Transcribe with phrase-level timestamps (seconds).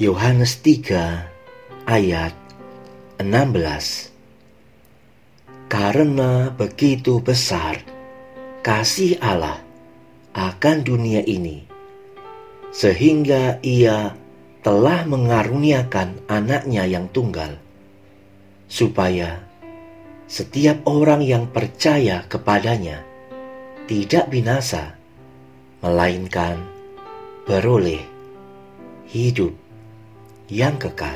[0.00, 1.28] Yohanes 3
[1.84, 2.32] ayat
[3.20, 4.08] 16
[5.68, 7.84] Karena begitu besar
[8.64, 9.60] kasih Allah
[10.32, 11.68] akan dunia ini
[12.72, 14.16] sehingga ia
[14.64, 17.60] telah mengaruniakan anaknya yang tunggal
[18.72, 19.44] supaya
[20.32, 23.04] setiap orang yang percaya kepadanya
[23.84, 24.96] tidak binasa
[25.84, 26.56] melainkan
[27.44, 28.00] beroleh
[29.04, 29.52] hidup
[30.50, 31.14] yang kekal.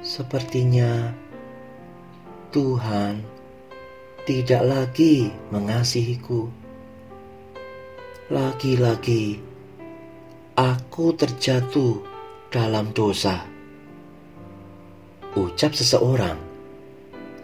[0.00, 1.12] Sepertinya
[2.48, 3.20] Tuhan
[4.24, 6.48] tidak lagi mengasihiku.
[8.32, 9.36] Lagi-lagi
[10.56, 12.00] aku terjatuh
[12.48, 13.44] dalam dosa.
[15.36, 16.40] Ucap seseorang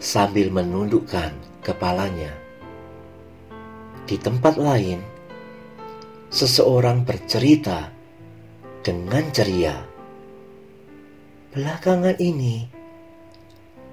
[0.01, 2.33] sambil menundukkan kepalanya.
[4.09, 5.05] Di tempat lain,
[6.33, 8.02] seseorang bercerita
[8.83, 9.79] dengan ceria.
[11.55, 12.67] Belakangan ini,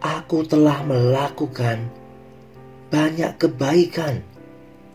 [0.02, 1.86] aku telah melakukan
[2.90, 4.26] banyak kebaikan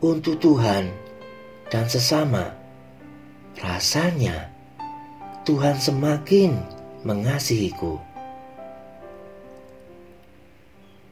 [0.03, 0.91] untuk Tuhan
[1.71, 2.51] dan sesama.
[3.55, 4.51] Rasanya
[5.47, 6.59] Tuhan semakin
[7.07, 7.95] mengasihiku.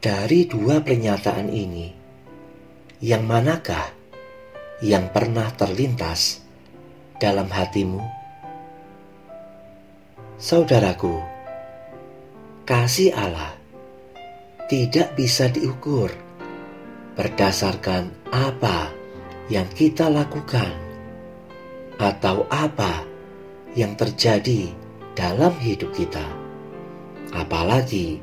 [0.04, 1.96] Dari dua pernyataan ini,
[3.00, 3.96] yang manakah
[4.84, 6.44] yang pernah terlintas
[7.24, 8.23] dalam hatimu?
[10.42, 11.22] Saudaraku,
[12.66, 13.54] kasih Allah
[14.66, 16.10] tidak bisa diukur
[17.14, 18.90] berdasarkan apa
[19.54, 20.74] yang kita lakukan
[22.02, 23.06] atau apa
[23.78, 24.74] yang terjadi
[25.14, 26.26] dalam hidup kita,
[27.38, 28.18] apalagi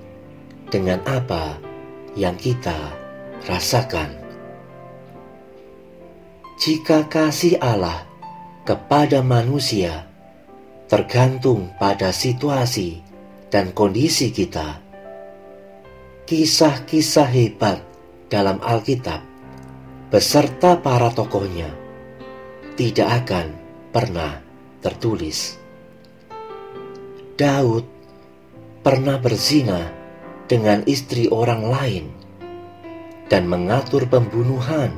[0.66, 1.62] dengan apa
[2.18, 2.90] yang kita
[3.46, 4.18] rasakan.
[6.58, 8.02] Jika kasih Allah
[8.66, 10.09] kepada manusia
[10.90, 12.98] tergantung pada situasi
[13.46, 14.82] dan kondisi kita,
[16.26, 17.78] kisah-kisah hebat
[18.26, 19.22] dalam Alkitab
[20.10, 21.70] beserta para tokohnya
[22.74, 23.54] tidak akan
[23.94, 24.42] pernah
[24.82, 25.62] tertulis.
[27.38, 27.86] Daud
[28.82, 29.94] pernah berzina
[30.50, 32.04] dengan istri orang lain
[33.30, 34.90] dan mengatur pembunuhan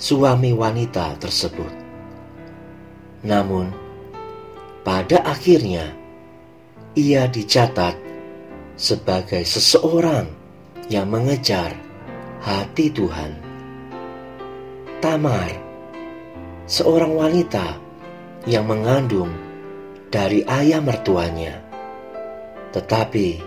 [0.00, 1.68] suami wanita tersebut.
[3.28, 3.81] Namun,
[4.82, 5.94] pada akhirnya
[6.98, 7.94] ia dicatat
[8.74, 10.26] sebagai seseorang
[10.90, 11.72] yang mengejar
[12.42, 13.38] hati Tuhan.
[14.98, 15.50] Tamar,
[16.66, 17.78] seorang wanita
[18.46, 19.30] yang mengandung
[20.10, 21.62] dari ayah mertuanya,
[22.74, 23.38] tetapi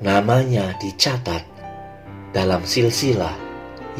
[0.00, 1.44] namanya dicatat
[2.32, 3.36] dalam silsilah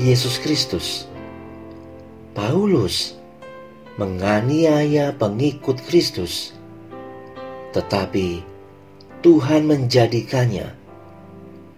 [0.00, 1.04] Yesus Kristus.
[2.32, 3.17] Paulus
[3.98, 6.54] menganiaya pengikut Kristus,
[7.74, 8.46] tetapi
[9.26, 10.70] Tuhan menjadikannya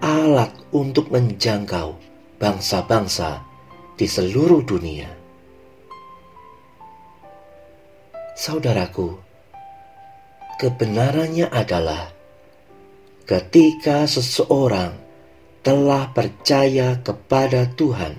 [0.04, 1.96] alat untuk menjangkau
[2.36, 3.40] bangsa-bangsa
[3.96, 5.08] di seluruh dunia.
[8.36, 9.16] Saudaraku,
[10.60, 12.12] kebenarannya adalah
[13.24, 14.92] ketika seseorang
[15.64, 18.16] telah percaya kepada Tuhan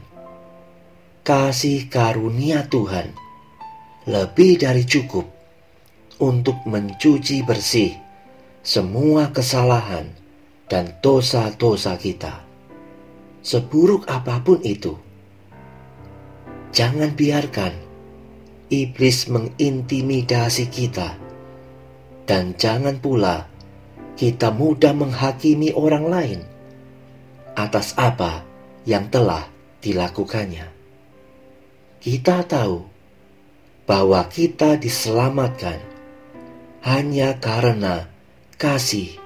[1.21, 3.20] kasih karunia Tuhan
[4.09, 5.25] lebih dari cukup
[6.21, 7.94] untuk mencuci bersih
[8.62, 10.09] semua kesalahan
[10.69, 12.45] dan dosa-dosa kita.
[13.42, 14.94] Seburuk apa pun itu,
[16.69, 17.74] jangan biarkan
[18.69, 21.18] iblis mengintimidasi kita,
[22.30, 23.50] dan jangan pula
[24.13, 26.39] kita mudah menghakimi orang lain
[27.57, 28.45] atas apa
[28.86, 29.50] yang telah
[29.81, 30.81] dilakukannya
[32.01, 32.91] kita tahu
[33.92, 35.76] bahwa kita diselamatkan
[36.80, 38.08] hanya karena
[38.56, 39.20] kasih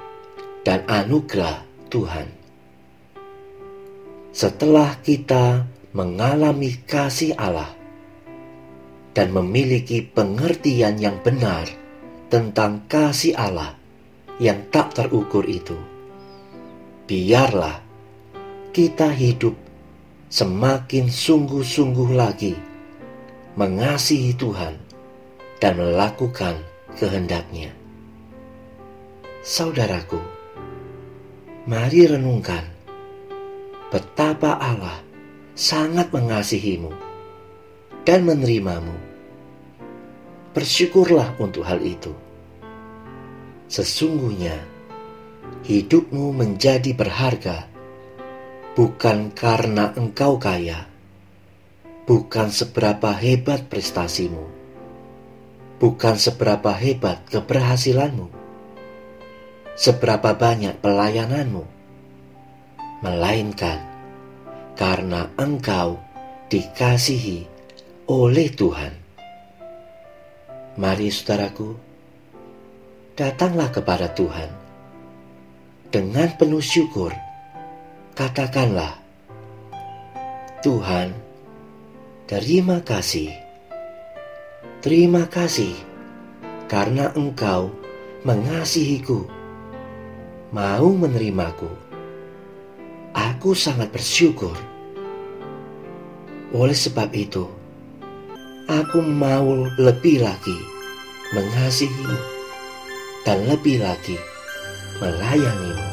[0.65, 1.61] dan anugerah
[1.93, 2.25] Tuhan.
[4.33, 7.69] Setelah kita mengalami kasih Allah
[9.13, 11.69] dan memiliki pengertian yang benar
[12.33, 13.77] tentang kasih Allah
[14.41, 15.77] yang tak terukur itu,
[17.05, 17.85] biarlah
[18.73, 19.53] kita hidup
[20.33, 22.74] semakin sungguh-sungguh lagi
[23.55, 24.75] mengasihi Tuhan
[25.63, 26.59] dan melakukan
[26.99, 27.71] kehendaknya.
[29.39, 30.19] Saudaraku,
[31.63, 32.67] mari renungkan
[33.95, 34.99] betapa Allah
[35.55, 36.91] sangat mengasihimu
[38.03, 38.91] dan menerimamu.
[40.51, 42.11] Bersyukurlah untuk hal itu.
[43.71, 44.55] Sesungguhnya
[45.63, 47.71] hidupmu menjadi berharga
[48.75, 50.91] bukan karena engkau kaya,
[52.05, 54.45] bukan seberapa hebat prestasimu,
[55.81, 58.29] bukan seberapa hebat keberhasilanmu,
[59.73, 61.65] seberapa banyak pelayananmu,
[63.01, 63.81] melainkan
[64.77, 65.97] karena engkau
[66.53, 67.49] dikasihi
[68.05, 68.93] oleh Tuhan.
[70.77, 71.73] Mari saudaraku,
[73.17, 74.51] datanglah kepada Tuhan.
[75.89, 77.15] Dengan penuh syukur,
[78.13, 78.99] katakanlah,
[80.59, 81.15] Tuhan,
[82.25, 83.29] terima kasih.
[84.81, 85.73] Terima kasih
[86.69, 87.73] karena engkau
[88.25, 89.25] mengasihiku,
[90.53, 91.69] mau menerimaku.
[93.15, 94.53] Aku sangat bersyukur
[96.55, 97.49] oleh sebab itu,
[98.69, 100.59] aku mau lebih lagi
[101.33, 102.19] mengasihimu
[103.25, 104.15] dan lebih lagi
[105.03, 105.85] melayanimu.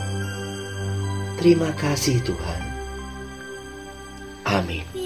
[1.41, 2.61] Terima kasih Tuhan.
[4.47, 5.02] Amin.